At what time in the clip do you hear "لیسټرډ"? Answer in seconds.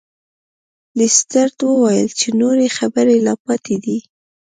0.97-1.57